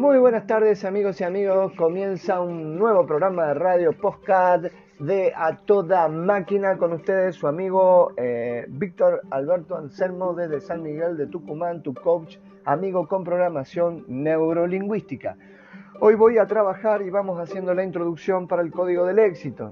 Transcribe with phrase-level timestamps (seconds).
[0.00, 4.64] Muy buenas tardes amigos y amigos, comienza un nuevo programa de radio podcast
[4.98, 11.18] de A Toda Máquina con ustedes su amigo eh, Víctor Alberto Anselmo desde San Miguel
[11.18, 15.36] de Tucumán, tu coach, amigo con programación neurolingüística.
[16.00, 19.70] Hoy voy a trabajar y vamos haciendo la introducción para el código del éxito.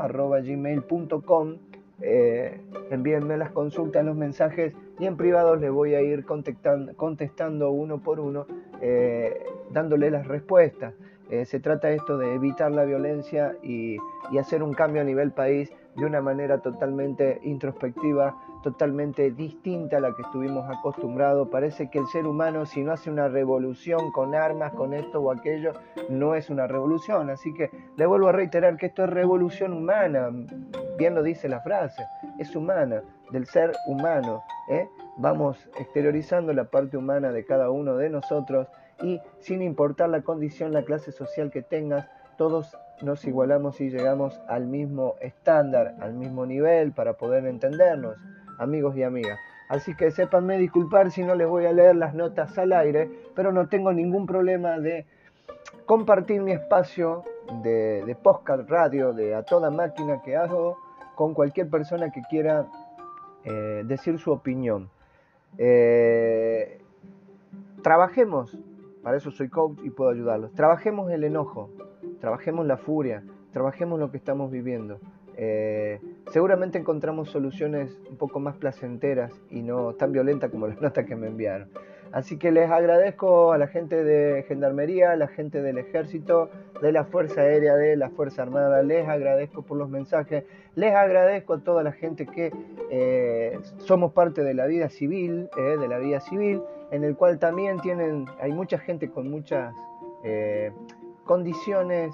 [2.04, 8.04] eh, envíenme las consultas, los mensajes y en privado les voy a ir contestando, uno
[8.04, 8.46] por uno,
[8.82, 10.94] eh, dándole las respuestas.
[11.32, 13.98] Eh, se trata esto de evitar la violencia y,
[14.32, 20.02] y hacer un cambio a nivel país de una manera totalmente introspectiva, totalmente distinta a
[20.02, 21.48] la que estuvimos acostumbrados.
[21.50, 25.32] Parece que el ser humano si no hace una revolución con armas, con esto o
[25.32, 25.74] aquello,
[26.10, 27.32] no es una revolución.
[27.32, 30.30] Así que le vuelvo a reiterar que esto es revolución humana,
[30.98, 32.04] bien lo dice la frase,
[32.38, 33.02] es humana,
[33.32, 34.44] del ser humano.
[34.70, 34.88] ¿eh?
[35.18, 38.68] Vamos exteriorizando la parte humana de cada uno de nosotros
[39.02, 44.40] y sin importar la condición, la clase social que tengas, todos nos igualamos y llegamos
[44.48, 48.16] al mismo estándar, al mismo nivel para poder entendernos
[48.60, 49.40] amigos y amigas.
[49.70, 53.52] Así que sépanme disculpar si no les voy a leer las notas al aire, pero
[53.52, 55.06] no tengo ningún problema de
[55.86, 57.24] compartir mi espacio
[57.64, 60.78] de, de podcast radio, de a toda máquina que hago,
[61.16, 62.68] con cualquier persona que quiera
[63.46, 64.90] eh, decir su opinión.
[65.58, 66.82] Eh,
[67.82, 68.58] trabajemos,
[69.04, 71.70] para eso soy coach y puedo ayudarlos, trabajemos el enojo,
[72.20, 75.00] trabajemos la furia, trabajemos lo que estamos viviendo.
[75.38, 76.00] Eh,
[76.32, 81.16] seguramente encontramos soluciones un poco más placenteras y no tan violentas como las notas que
[81.16, 81.70] me enviaron.
[82.12, 86.50] Así que les agradezco a la gente de Gendarmería, a la gente del Ejército,
[86.82, 90.44] de la Fuerza Aérea, de la Fuerza Armada, les agradezco por los mensajes,
[90.76, 92.52] les agradezco a toda la gente que
[92.90, 96.62] eh, somos parte de la vida civil, eh, de la vida civil,
[96.92, 99.74] en el cual también tienen, hay mucha gente con muchas
[101.24, 102.14] condiciones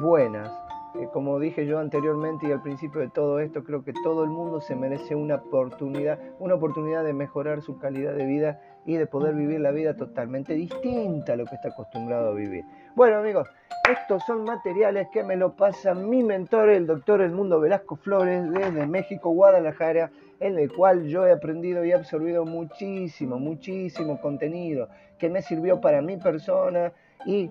[0.00, 0.50] buenas,
[0.94, 4.30] eh, como dije yo anteriormente y al principio de todo esto, creo que todo el
[4.30, 9.06] mundo se merece una oportunidad, una oportunidad de mejorar su calidad de vida y de
[9.06, 12.64] poder vivir la vida totalmente distinta a lo que está acostumbrado a vivir.
[12.94, 13.48] Bueno amigos,
[13.90, 18.48] estos son materiales que me lo pasa mi mentor, el doctor El Mundo Velasco Flores,
[18.50, 24.88] desde México, Guadalajara, en el cual yo he aprendido y absorbido muchísimo, muchísimo contenido
[25.18, 26.92] que me sirvió para mi persona
[27.26, 27.50] y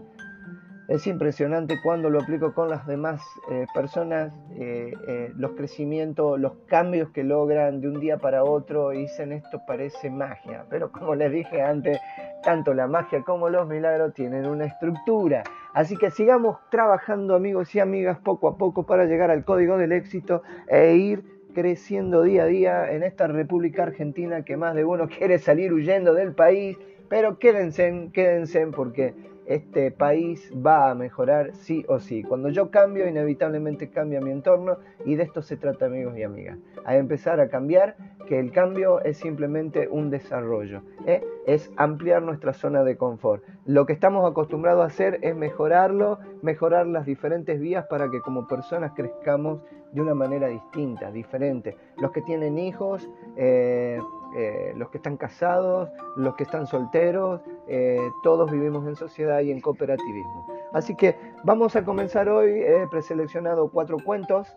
[0.87, 6.53] es impresionante cuando lo aplico con las demás eh, personas, eh, eh, los crecimientos, los
[6.67, 11.31] cambios que logran de un día para otro, dicen esto parece magia, pero como les
[11.31, 11.99] dije antes,
[12.43, 15.43] tanto la magia como los milagros tienen una estructura.
[15.73, 19.93] Así que sigamos trabajando amigos y amigas poco a poco para llegar al código del
[19.93, 21.23] éxito e ir
[21.53, 26.13] creciendo día a día en esta República Argentina que más de uno quiere salir huyendo
[26.13, 26.77] del país,
[27.09, 29.13] pero quédense, quédense porque
[29.45, 32.23] este país va a mejorar sí o sí.
[32.23, 36.57] Cuando yo cambio, inevitablemente cambia mi entorno y de esto se trata amigos y amigas.
[36.85, 37.95] A empezar a cambiar,
[38.27, 41.23] que el cambio es simplemente un desarrollo, ¿eh?
[41.45, 43.43] es ampliar nuestra zona de confort.
[43.65, 48.47] Lo que estamos acostumbrados a hacer es mejorarlo, mejorar las diferentes vías para que como
[48.47, 49.61] personas crezcamos
[49.91, 51.77] de una manera distinta, diferente.
[51.97, 53.99] Los que tienen hijos, eh,
[54.35, 59.51] eh, los que están casados, los que están solteros, eh, todos vivimos en sociedad y
[59.51, 60.47] en cooperativismo.
[60.73, 64.47] Así que vamos a comenzar hoy, he preseleccionado cuatro cuentos,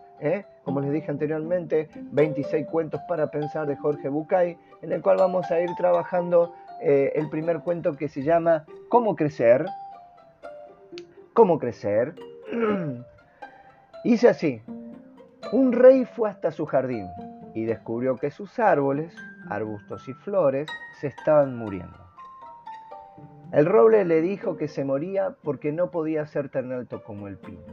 [0.63, 5.49] como les dije anteriormente, 26 cuentos para pensar de Jorge Bucay, en el cual vamos
[5.51, 9.65] a ir trabajando eh, el primer cuento que se llama ¿Cómo crecer?
[11.33, 12.15] ¿Cómo crecer?
[14.03, 14.61] Dice así,
[15.51, 17.07] un rey fue hasta su jardín
[17.57, 19.17] y descubrió que sus árboles,
[19.49, 20.69] arbustos y flores
[20.99, 21.97] se estaban muriendo.
[23.51, 27.37] El roble le dijo que se moría porque no podía ser tan alto como el
[27.37, 27.65] pino.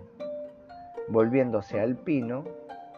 [1.08, 2.44] Volviéndose al pino,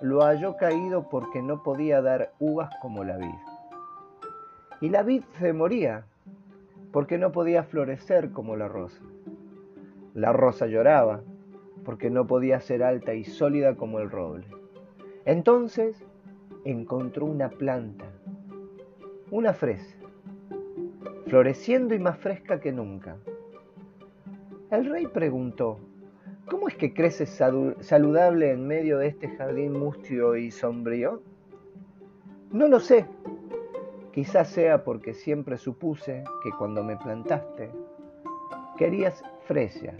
[0.00, 3.34] lo halló caído porque no podía dar uvas como la vid.
[4.80, 6.04] Y la vid se moría
[6.92, 9.02] porque no podía florecer como la rosa.
[10.14, 11.22] La rosa lloraba
[11.84, 14.46] porque no podía ser alta y sólida como el roble.
[15.24, 16.06] Entonces
[16.70, 18.06] encontró una planta,
[19.30, 19.96] una fresa,
[21.26, 23.16] floreciendo y más fresca que nunca.
[24.70, 25.78] El rey preguntó,
[26.50, 31.22] ¿cómo es que crece saludable en medio de este jardín mustio y sombrío?
[32.50, 33.06] No lo sé.
[34.12, 37.70] Quizás sea porque siempre supuse que cuando me plantaste
[38.76, 39.94] querías fresas.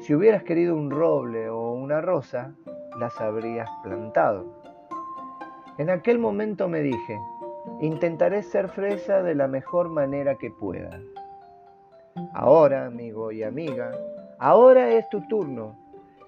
[0.00, 2.54] Si hubieras querido un roble o una rosa,
[2.98, 4.61] las habrías plantado.
[5.78, 7.18] En aquel momento me dije,
[7.80, 11.00] intentaré ser fresa de la mejor manera que pueda.
[12.34, 13.90] Ahora, amigo y amiga,
[14.38, 15.78] ahora es tu turno.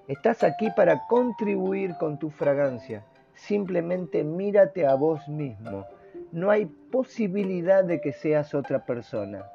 [0.07, 3.03] Estás aquí para contribuir con tu fragancia.
[3.35, 5.85] Simplemente mírate a vos mismo.
[6.31, 9.45] No hay posibilidad de que seas otra persona.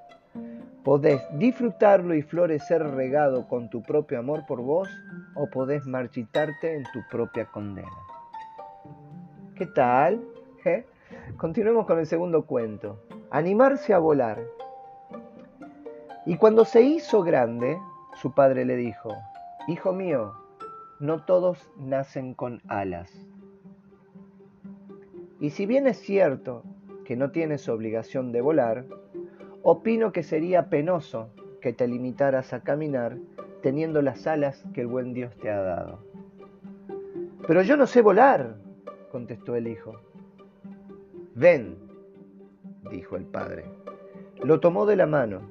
[0.84, 4.88] Podés disfrutarlo y florecer regado con tu propio amor por vos
[5.34, 8.09] o podés marchitarte en tu propia condena.
[9.60, 10.22] ¿Qué tal?
[10.64, 10.86] ¿Eh?
[11.36, 13.04] Continuemos con el segundo cuento.
[13.30, 14.42] Animarse a volar.
[16.24, 17.76] Y cuando se hizo grande,
[18.14, 19.14] su padre le dijo,
[19.68, 20.32] Hijo mío,
[20.98, 23.12] no todos nacen con alas.
[25.40, 26.62] Y si bien es cierto
[27.04, 28.86] que no tienes obligación de volar,
[29.60, 31.28] opino que sería penoso
[31.60, 33.18] que te limitaras a caminar
[33.60, 35.98] teniendo las alas que el buen Dios te ha dado.
[37.46, 38.54] Pero yo no sé volar,
[39.10, 40.00] contestó el hijo.
[41.34, 41.76] Ven,
[42.90, 43.64] dijo el padre.
[44.42, 45.42] Lo tomó de la mano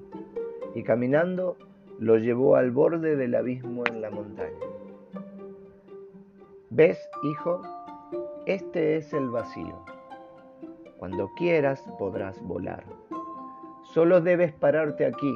[0.74, 1.58] y caminando
[2.00, 4.66] lo llevó al borde del abismo en la montaña.
[6.70, 7.62] ¿Ves, hijo?
[8.46, 9.84] Este es el vacío.
[10.98, 12.84] Cuando quieras podrás volar.
[13.94, 15.36] Solo debes pararte aquí.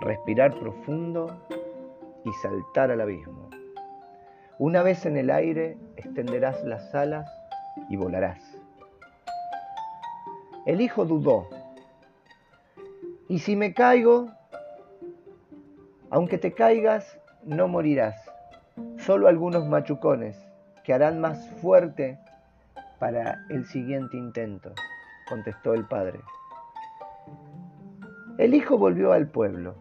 [0.00, 1.26] Respirar profundo
[2.24, 3.47] y saltar al abismo.
[4.58, 7.30] Una vez en el aire, extenderás las alas
[7.88, 8.40] y volarás.
[10.66, 11.48] El hijo dudó.
[13.28, 14.28] ¿Y si me caigo?
[16.10, 18.16] Aunque te caigas, no morirás.
[18.98, 20.36] Solo algunos machucones
[20.82, 22.18] que harán más fuerte
[22.98, 24.72] para el siguiente intento,
[25.28, 26.18] contestó el padre.
[28.38, 29.76] El hijo volvió al pueblo,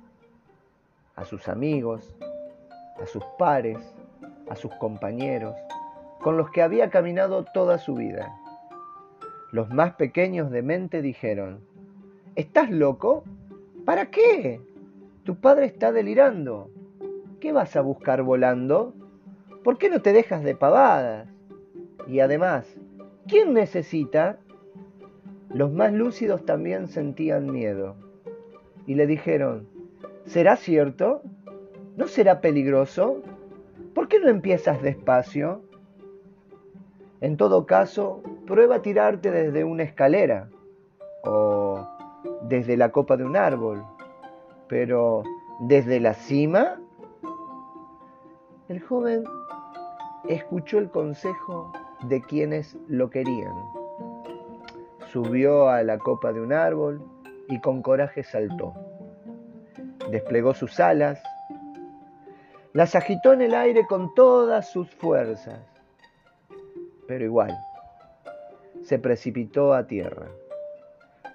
[1.16, 2.16] a sus amigos,
[3.02, 3.80] a sus pares,
[4.50, 5.56] a sus compañeros,
[6.22, 8.36] con los que había caminado toda su vida.
[9.52, 11.62] Los más pequeños de mente dijeron,
[12.36, 13.24] ¿Estás loco?
[13.86, 14.62] ¿Para qué?
[15.24, 16.70] Tu padre está delirando.
[17.40, 18.94] ¿Qué vas a buscar volando?
[19.64, 21.28] ¿Por qué no te dejas de pavadas?
[22.08, 22.78] Y además,
[23.28, 24.38] ¿Quién necesita?
[25.50, 27.98] Los más lúcidos también sentían miedo
[28.86, 29.68] y le dijeron,
[30.26, 31.22] ¿será cierto?
[31.98, 33.22] ¿No será peligroso?
[33.98, 35.64] ¿Por qué no empiezas despacio?
[37.20, 40.50] En todo caso, prueba a tirarte desde una escalera
[41.24, 41.84] o
[42.44, 43.84] desde la copa de un árbol,
[44.68, 45.24] pero
[45.62, 46.80] ¿desde la cima?
[48.70, 49.24] El joven
[50.30, 51.74] escuchó el consejo
[52.04, 53.56] de quienes lo querían.
[55.12, 57.02] Subió a la copa de un árbol
[57.50, 58.76] y con coraje saltó.
[60.12, 61.20] Desplegó sus alas,
[62.78, 65.60] las agitó en el aire con todas sus fuerzas,
[67.08, 67.58] pero igual
[68.84, 70.28] se precipitó a tierra.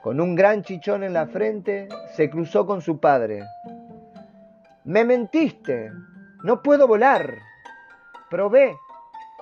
[0.05, 3.43] Con un gran chichón en la frente, se cruzó con su padre.
[4.85, 5.91] Me mentiste,
[6.45, 7.35] no puedo volar.
[8.31, 8.77] Probé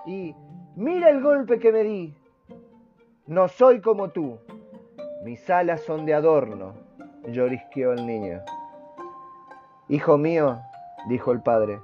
[0.06, 0.34] y
[0.76, 2.16] Mira el golpe que me di.
[3.26, 4.38] No soy como tú.
[5.22, 6.72] Mis alas son de adorno,
[7.28, 8.40] llorisqueó el niño.
[9.90, 10.60] Hijo mío,
[11.10, 11.80] dijo el padre,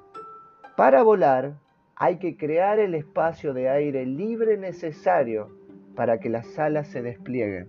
[0.77, 1.55] para volar
[1.97, 5.49] hay que crear el espacio de aire libre necesario
[5.95, 7.69] para que las alas se desplieguen.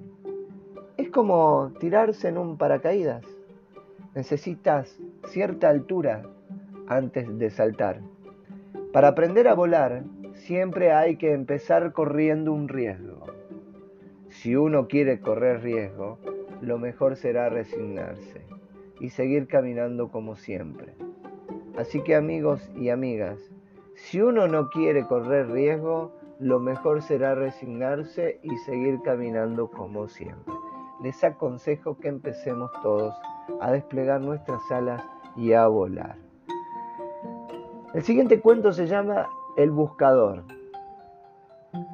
[0.98, 3.24] Es como tirarse en un paracaídas.
[4.14, 5.00] Necesitas
[5.30, 6.24] cierta altura
[6.88, 8.02] antes de saltar.
[8.92, 13.24] Para aprender a volar siempre hay que empezar corriendo un riesgo.
[14.28, 16.20] Si uno quiere correr riesgo,
[16.62, 18.42] lo mejor será resignarse
[19.00, 20.94] y seguir caminando como siempre.
[21.78, 23.40] Así que amigos y amigas,
[23.94, 30.54] si uno no quiere correr riesgo, lo mejor será resignarse y seguir caminando como siempre.
[31.04, 33.14] Les aconsejo que empecemos todos
[33.62, 35.04] a desplegar nuestras alas
[35.36, 36.16] y a volar.
[37.94, 40.46] El siguiente cuento se llama El Buscador.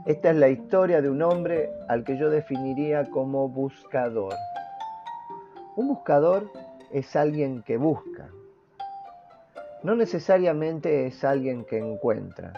[0.05, 4.33] Esta es la historia de un hombre al que yo definiría como buscador.
[5.75, 6.49] Un buscador
[6.91, 8.29] es alguien que busca.
[9.83, 12.53] No necesariamente es alguien que encuentra.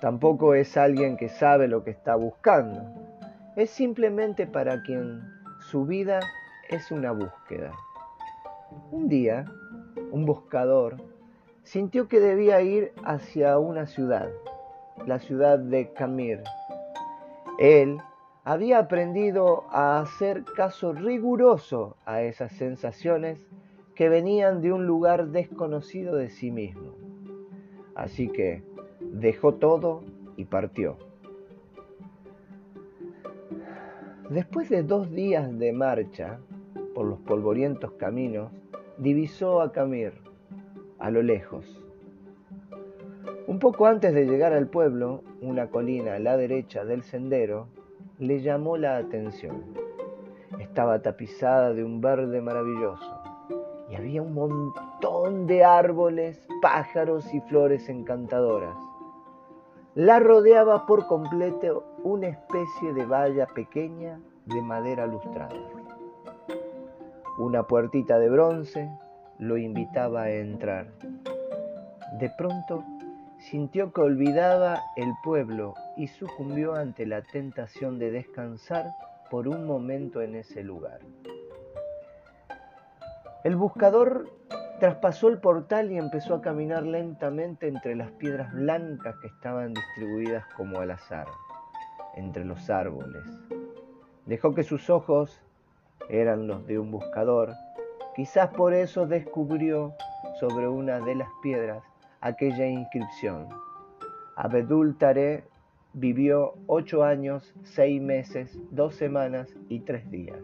[0.00, 2.82] Tampoco es alguien que sabe lo que está buscando.
[3.56, 5.22] Es simplemente para quien
[5.70, 6.20] su vida
[6.70, 7.72] es una búsqueda.
[8.90, 9.44] Un día,
[10.12, 10.96] un buscador
[11.62, 14.30] sintió que debía ir hacia una ciudad,
[15.06, 16.42] la ciudad de Camir.
[17.58, 17.98] Él
[18.44, 23.44] había aprendido a hacer caso riguroso a esas sensaciones
[23.94, 26.96] que venían de un lugar desconocido de sí mismo.
[27.94, 28.62] Así que
[29.00, 30.02] dejó todo
[30.36, 30.96] y partió.
[34.30, 36.40] Después de dos días de marcha
[36.94, 38.50] por los polvorientos caminos,
[38.98, 40.12] divisó a Camir
[40.98, 41.80] a lo lejos.
[43.46, 47.68] Un poco antes de llegar al pueblo, una colina a la derecha del sendero
[48.18, 49.64] le llamó la atención.
[50.58, 53.23] Estaba tapizada de un verde maravilloso
[53.90, 58.76] y había un montón de árboles, pájaros y flores encantadoras.
[59.94, 65.54] La rodeaba por completo una especie de valla pequeña de madera lustrada.
[67.38, 68.90] Una puertita de bronce
[69.38, 70.86] lo invitaba a entrar.
[72.18, 72.84] De pronto
[73.38, 78.86] sintió que olvidaba el pueblo y sucumbió ante la tentación de descansar
[79.30, 81.00] por un momento en ese lugar.
[83.44, 84.30] El buscador
[84.80, 90.46] traspasó el portal y empezó a caminar lentamente entre las piedras blancas que estaban distribuidas
[90.56, 91.26] como al azar,
[92.16, 93.22] entre los árboles.
[94.24, 95.42] Dejó que sus ojos
[96.08, 97.52] eran los de un buscador.
[98.16, 99.92] Quizás por eso descubrió
[100.40, 101.82] sobre una de las piedras
[102.22, 103.50] aquella inscripción.
[104.36, 105.44] Abedul Tare
[105.92, 110.40] vivió ocho años, seis meses, dos semanas y tres días.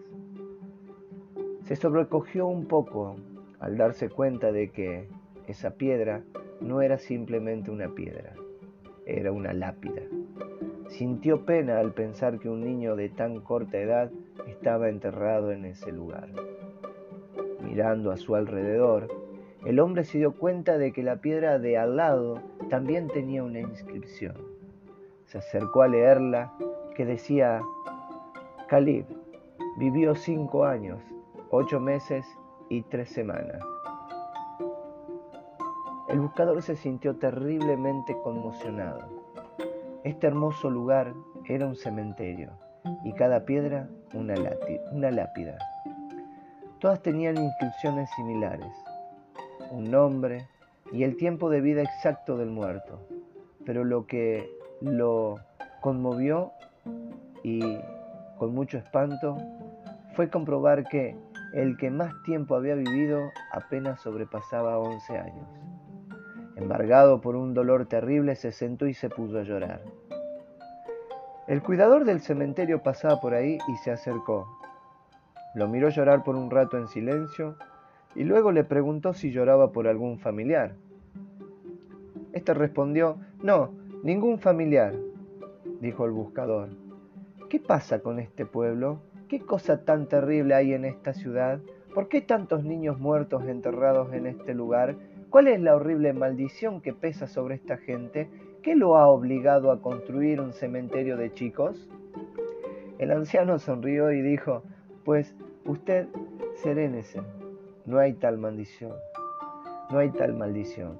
[1.71, 3.15] Se sobrecogió un poco
[3.61, 5.07] al darse cuenta de que
[5.47, 6.25] esa piedra
[6.61, 8.35] no era simplemente una piedra,
[9.07, 10.03] era una lápida.
[10.89, 14.11] Sintió pena al pensar que un niño de tan corta edad
[14.49, 16.31] estaba enterrado en ese lugar.
[17.63, 19.07] Mirando a su alrededor,
[19.65, 23.61] el hombre se dio cuenta de que la piedra de al lado también tenía una
[23.61, 24.35] inscripción.
[25.27, 26.53] Se acercó a leerla
[26.97, 27.63] que decía,
[28.67, 29.07] Calib
[29.79, 31.01] vivió cinco años,
[31.51, 32.25] ocho meses
[32.69, 33.61] y tres semanas.
[36.09, 39.01] El buscador se sintió terriblemente conmocionado.
[40.05, 41.13] Este hermoso lugar
[41.47, 42.53] era un cementerio
[43.05, 44.35] y cada piedra una,
[45.11, 45.59] lápida.
[46.79, 48.73] Todas tenían inscripciones similares,
[49.71, 50.47] un nombre
[50.93, 53.01] y el tiempo de vida exacto del muerto.
[53.67, 54.49] Pero lo que
[54.81, 55.41] lo
[55.81, 56.53] conmovió
[57.43, 57.61] y
[58.39, 59.37] con mucho espanto
[60.15, 61.17] fue comprobar que
[61.53, 65.49] el que más tiempo había vivido apenas sobrepasaba 11 años.
[66.57, 69.83] Embargado por un dolor terrible, se sentó y se puso a llorar.
[71.49, 74.47] El cuidador del cementerio pasaba por ahí y se acercó.
[75.55, 77.57] Lo miró llorar por un rato en silencio
[78.15, 80.75] y luego le preguntó si lloraba por algún familiar.
[82.33, 83.73] Este respondió, no,
[84.05, 84.95] ningún familiar,
[85.81, 86.69] dijo el buscador.
[87.49, 89.01] ¿Qué pasa con este pueblo?
[89.31, 91.61] ¿Qué cosa tan terrible hay en esta ciudad?
[91.95, 94.97] ¿Por qué tantos niños muertos enterrados en este lugar?
[95.31, 98.29] ¿Cuál es la horrible maldición que pesa sobre esta gente?
[98.65, 101.89] ¿Qué lo ha obligado a construir un cementerio de chicos?
[102.99, 104.65] El anciano sonrió y dijo,
[105.05, 106.09] pues usted
[106.57, 107.23] serénese,
[107.87, 108.97] no hay tal maldición,
[109.93, 110.99] no hay tal maldición.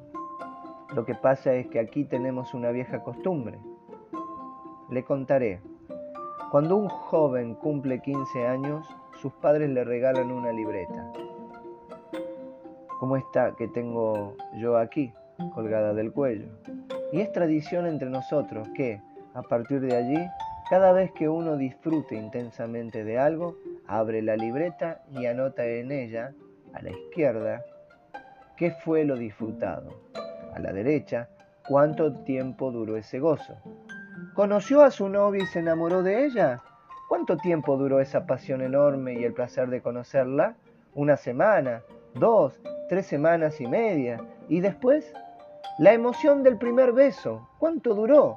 [0.95, 3.59] Lo que pasa es que aquí tenemos una vieja costumbre.
[4.89, 5.61] Le contaré.
[6.51, 8.85] Cuando un joven cumple 15 años,
[9.23, 11.13] sus padres le regalan una libreta,
[12.99, 15.13] como esta que tengo yo aquí,
[15.55, 16.49] colgada del cuello.
[17.13, 19.01] Y es tradición entre nosotros que,
[19.33, 20.19] a partir de allí,
[20.69, 23.55] cada vez que uno disfrute intensamente de algo,
[23.87, 26.33] abre la libreta y anota en ella,
[26.73, 27.65] a la izquierda,
[28.57, 30.01] qué fue lo disfrutado.
[30.53, 31.29] A la derecha,
[31.69, 33.55] cuánto tiempo duró ese gozo.
[34.35, 36.63] ¿Conoció a su novia y se enamoró de ella?
[37.09, 40.55] ¿Cuánto tiempo duró esa pasión enorme y el placer de conocerla?
[40.95, 41.83] ¿Una semana?
[42.15, 42.61] ¿Dos?
[42.89, 44.21] ¿Tres semanas y media?
[44.49, 45.13] ¿Y después?
[45.79, 47.49] La emoción del primer beso.
[47.59, 48.37] ¿Cuánto duró?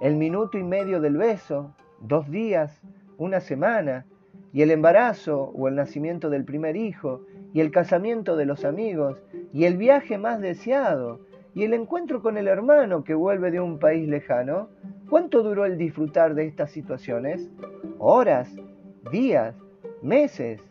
[0.00, 1.74] ¿El minuto y medio del beso?
[2.00, 2.80] ¿Dos días?
[3.18, 4.06] ¿Una semana?
[4.52, 7.22] ¿Y el embarazo o el nacimiento del primer hijo?
[7.52, 9.22] ¿Y el casamiento de los amigos?
[9.52, 11.20] ¿Y el viaje más deseado?
[11.54, 14.68] ¿Y el encuentro con el hermano que vuelve de un país lejano?
[15.08, 17.50] ¿Cuánto duró el disfrutar de estas situaciones?
[17.98, 18.50] ¿Horas?
[19.10, 19.54] ¿Días?
[20.02, 20.62] ¿Meses?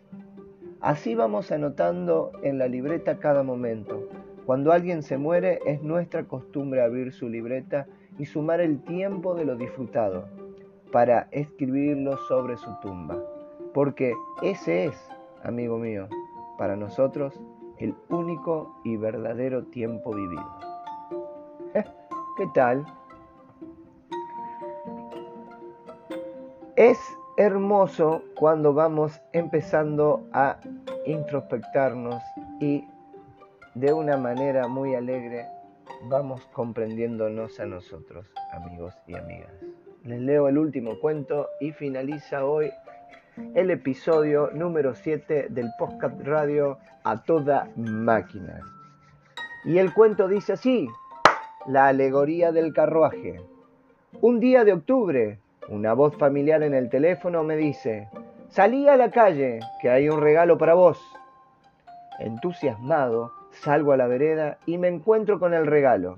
[0.82, 4.10] Así vamos anotando en la libreta cada momento.
[4.46, 7.86] Cuando alguien se muere es nuestra costumbre abrir su libreta
[8.18, 10.28] y sumar el tiempo de lo disfrutado
[10.92, 13.24] para escribirlo sobre su tumba.
[13.74, 15.10] Porque ese es,
[15.44, 16.08] amigo mío,
[16.58, 17.40] para nosotros
[17.78, 20.60] el único y verdadero tiempo vivido.
[22.38, 22.86] ¿Qué tal?
[26.76, 26.98] Es
[27.38, 30.58] hermoso cuando vamos empezando a
[31.06, 32.20] introspectarnos
[32.60, 32.84] y
[33.76, 35.46] de una manera muy alegre
[36.10, 39.54] vamos comprendiéndonos a nosotros, amigos y amigas.
[40.04, 42.72] Les leo el último cuento y finaliza hoy
[43.54, 48.62] el episodio número 7 del podcast radio a toda máquina.
[49.64, 50.90] Y el cuento dice así,
[51.68, 53.40] la alegoría del carruaje.
[54.22, 55.40] Un día de octubre,
[55.70, 58.10] una voz familiar en el teléfono me dice,
[58.50, 61.02] salí a la calle, que hay un regalo para vos.
[62.20, 66.18] Entusiasmado, salgo a la vereda y me encuentro con el regalo.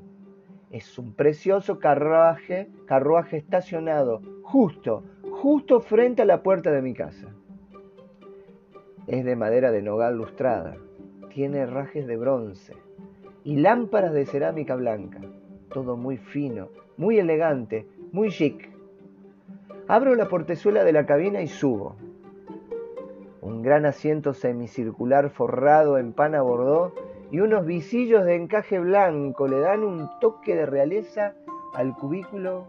[0.72, 7.28] Es un precioso carruaje, carruaje estacionado justo, justo frente a la puerta de mi casa.
[9.08, 10.76] Es de madera de nogal lustrada,
[11.34, 12.74] tiene herrajes de bronce
[13.44, 15.22] y lámparas de cerámica blanca,
[15.70, 18.75] todo muy fino, muy elegante, muy chic.
[19.88, 21.96] Abro la portezuela de la cabina y subo.
[23.42, 26.94] Un gran asiento semicircular forrado en pana bordó
[27.32, 31.34] y unos visillos de encaje blanco le dan un toque de realeza
[31.74, 32.68] al cubículo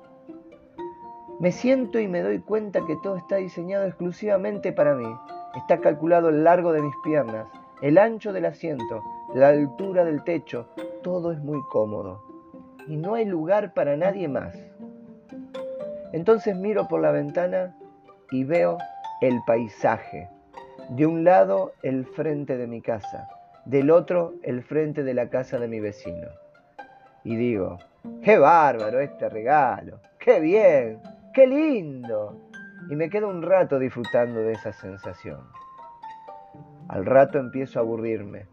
[1.39, 5.07] me siento y me doy cuenta que todo está diseñado exclusivamente para mí.
[5.55, 7.47] Está calculado el largo de mis piernas,
[7.83, 9.03] el ancho del asiento,
[9.35, 10.67] la altura del techo.
[11.03, 12.23] Todo es muy cómodo.
[12.89, 14.57] Y no hay lugar para nadie más.
[16.13, 17.77] Entonces miro por la ventana
[18.31, 18.79] y veo
[19.21, 20.29] el paisaje.
[20.91, 23.29] De un lado el frente de mi casa,
[23.65, 26.29] del otro el frente de la casa de mi vecino.
[27.25, 27.79] Y digo,
[28.23, 31.01] qué bárbaro este regalo, qué bien,
[31.37, 32.35] ¡Qué lindo!
[32.89, 35.41] Y me quedo un rato disfrutando de esa sensación.
[36.89, 38.47] Al rato empiezo a aburrirme.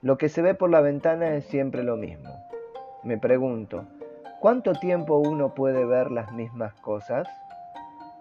[0.00, 2.30] Lo que se ve por la ventana es siempre lo mismo.
[3.02, 3.88] Me pregunto,
[4.42, 7.28] ¿cuánto tiempo uno puede ver las mismas cosas?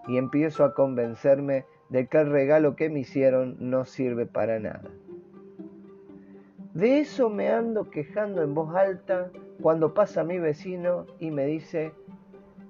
[0.08, 4.92] Y empiezo a convencerme de que el regalo que me hicieron no sirve para nada.
[6.76, 9.32] De eso me ando quejando en voz alta
[9.64, 11.92] cuando pasa mi vecino y me dice,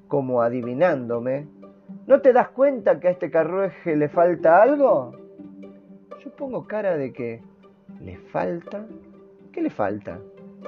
[0.08, 1.46] como adivinándome,
[2.08, 5.12] ¿no te das cuenta que a este carruaje le falta algo?
[6.24, 7.42] Yo pongo cara de que,
[8.00, 8.86] ¿le falta?
[9.52, 10.20] ¿Qué le falta?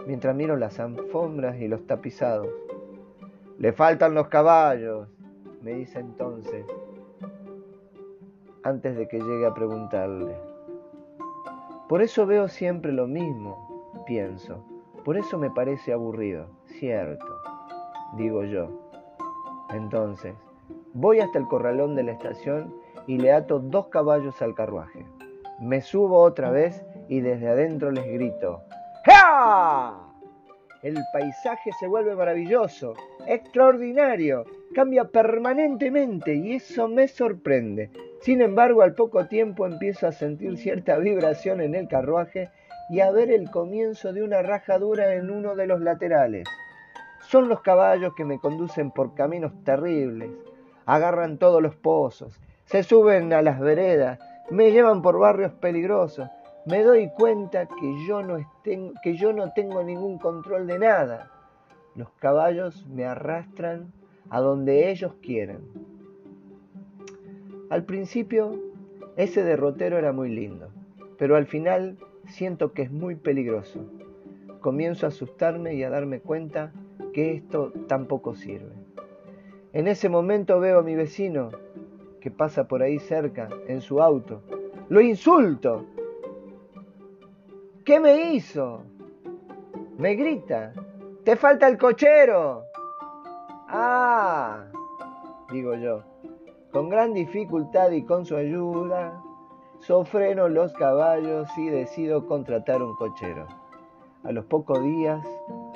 [0.06, 2.63] Mientras miro las alfombras y los tapizados.
[3.58, 5.08] Le faltan los caballos,
[5.62, 6.66] me dice entonces,
[8.64, 10.36] antes de que llegue a preguntarle.
[11.88, 14.64] Por eso veo siempre lo mismo, pienso.
[15.06, 17.26] Por eso me parece aburrido, cierto,
[18.18, 18.70] digo yo.
[19.70, 20.34] Entonces,
[20.94, 22.74] voy hasta el corralón de la estación
[23.06, 25.06] y le ato dos caballos al carruaje.
[25.60, 28.62] Me subo otra vez y desde adentro les grito,
[29.06, 30.03] ¡Ja!
[30.84, 32.94] El paisaje se vuelve maravilloso,
[33.26, 34.44] extraordinario,
[34.76, 37.90] cambia permanentemente y eso me sorprende.
[38.20, 42.50] Sin embargo, al poco tiempo empiezo a sentir cierta vibración en el carruaje
[42.90, 46.50] y a ver el comienzo de una rajadura en uno de los laterales.
[47.22, 50.32] Son los caballos que me conducen por caminos terribles,
[50.86, 54.20] agarran todos los pozos, se suben a las veredas,
[54.50, 56.30] me llevan por barrios peligrosos.
[56.66, 61.30] Me doy cuenta que yo no, tengo ningún control de nada.
[61.94, 63.92] Los caballos me arrastran
[64.30, 65.60] a donde ellos quieren.
[67.70, 68.58] Al principio,
[69.18, 70.70] ese derrotero era muy lindo,
[71.18, 71.98] pero al final
[72.28, 73.86] siento que es muy peligroso.
[74.62, 76.72] Comienzo a asustarme y a darme cuenta
[77.14, 78.72] que esto tampoco sirve.
[79.74, 81.50] En ese momento veo a mi vecino
[82.22, 84.44] que pasa por ahí cerca en su auto.
[84.88, 85.88] Lo insulto.
[87.86, 88.84] ¿Qué me hizo?
[89.98, 90.72] Me grita.
[91.26, 92.64] Te falta el cochero.
[93.68, 94.64] Ah,
[95.52, 96.02] digo yo.
[96.72, 99.22] Con gran dificultad y con su ayuda,
[99.80, 103.48] sofreno los caballos y decido contratar un cochero.
[104.24, 105.22] A los pocos días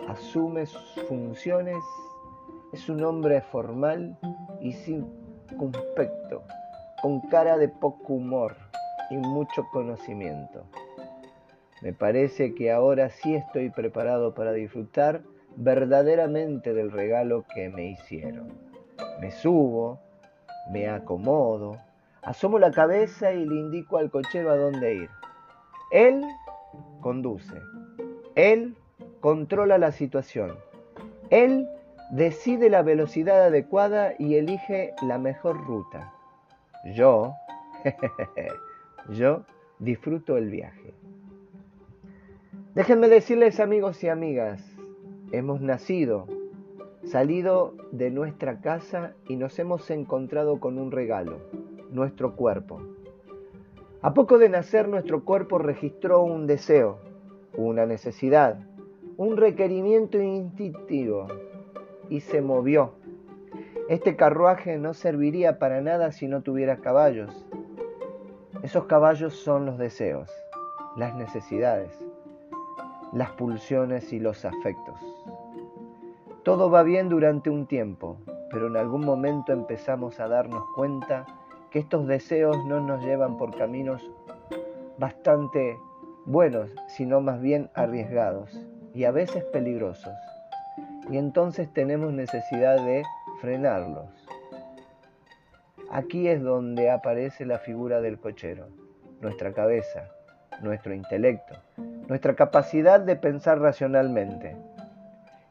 [0.08, 1.84] asume sus funciones,
[2.72, 4.18] es un hombre formal
[4.62, 6.44] y circunspecto,
[7.02, 8.56] con cara de poco humor
[9.10, 10.64] y mucho conocimiento.
[11.88, 15.22] Me parece que ahora sí estoy preparado para disfrutar
[15.56, 18.52] verdaderamente del regalo que me hicieron.
[19.22, 19.98] Me subo,
[20.70, 21.78] me acomodo,
[22.24, 25.10] asomo la cabeza y le indico al cochero a dónde ir.
[25.92, 26.26] Él
[27.00, 27.56] conduce,
[28.36, 28.76] él
[29.22, 30.58] controla la situación,
[31.30, 31.70] él
[32.12, 36.12] decide la velocidad adecuada y elige la mejor ruta.
[36.94, 37.34] Yo,
[39.08, 39.46] yo
[39.80, 40.94] disfruto el viaje.
[42.78, 44.64] Déjenme decirles amigos y amigas,
[45.32, 46.28] hemos nacido,
[47.06, 51.40] salido de nuestra casa y nos hemos encontrado con un regalo,
[51.90, 52.80] nuestro cuerpo.
[54.04, 57.00] A poco de nacer nuestro cuerpo registró un deseo,
[57.56, 58.60] una necesidad,
[59.18, 61.26] un requerimiento instintivo
[62.10, 62.92] y se movió.
[63.90, 67.44] Este carruaje no serviría para nada si no tuviera caballos.
[68.62, 70.30] Esos caballos son los deseos,
[70.96, 72.07] las necesidades
[73.14, 75.00] las pulsiones y los afectos.
[76.44, 78.18] Todo va bien durante un tiempo,
[78.52, 81.26] pero en algún momento empezamos a darnos cuenta
[81.72, 84.02] que estos deseos no nos llevan por caminos
[84.98, 85.78] bastante
[86.26, 88.58] buenos, sino más bien arriesgados
[88.94, 90.14] y a veces peligrosos.
[91.10, 93.04] Y entonces tenemos necesidad de
[93.40, 94.10] frenarlos.
[95.90, 98.68] Aquí es donde aparece la figura del cochero,
[99.22, 100.10] nuestra cabeza,
[100.62, 101.56] nuestro intelecto,
[102.08, 104.56] nuestra capacidad de pensar racionalmente.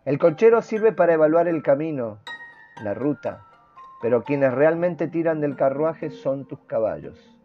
[0.05, 2.19] El cochero sirve para evaluar el camino,
[2.83, 3.45] la ruta,
[4.01, 7.37] pero quienes realmente tiran del carruaje son tus caballos.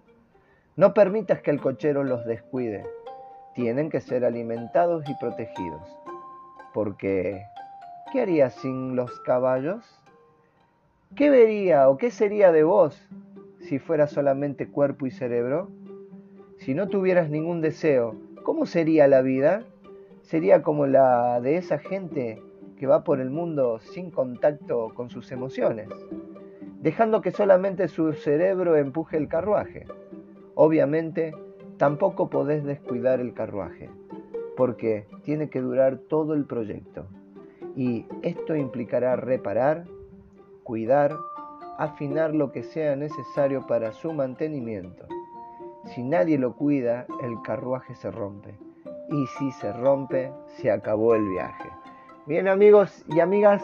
[0.76, 2.86] No permitas que el cochero los descuide.
[3.56, 5.97] Tienen que ser alimentados y protegidos.
[6.74, 7.43] Porque,
[8.12, 10.02] ¿qué harías sin los caballos?
[11.15, 13.10] ¿Qué vería o qué sería de vos
[13.60, 15.69] si fuera solamente cuerpo y cerebro?
[16.60, 19.63] Si no tuvieras ningún deseo, ¿cómo sería la vida?
[20.21, 22.41] Sería como la de esa gente
[22.77, 25.89] que va por el mundo sin contacto con sus emociones,
[26.80, 29.86] dejando que solamente su cerebro empuje el carruaje.
[30.56, 31.34] Obviamente,
[31.77, 33.89] tampoco podés descuidar el carruaje,
[34.58, 37.06] porque tiene que durar todo el proyecto.
[37.75, 39.86] Y esto implicará reparar,
[40.63, 41.15] cuidar,
[41.77, 45.08] afinar lo que sea necesario para su mantenimiento.
[45.86, 48.56] Si nadie lo cuida, el carruaje se rompe.
[49.10, 51.70] Y si se rompe, se acabó el viaje.
[52.28, 53.63] Bien amigos y amigas,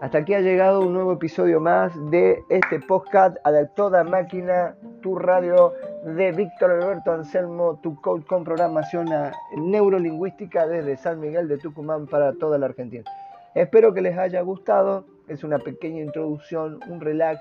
[0.00, 5.18] hasta aquí ha llegado un nuevo episodio más de este podcast a toda máquina, tu
[5.18, 9.08] radio de Víctor Alberto Anselmo, tu coach con programación
[9.56, 13.04] neurolingüística desde San Miguel de Tucumán para toda la Argentina.
[13.54, 17.40] Espero que les haya gustado, es una pequeña introducción, un relax.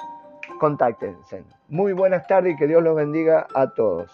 [0.60, 1.46] contáctense.
[1.70, 4.12] Muy buenas tardes y que Dios los bendiga a todos.